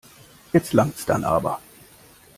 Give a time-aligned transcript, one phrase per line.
[0.51, 1.59] Jetzt langt's dann aber.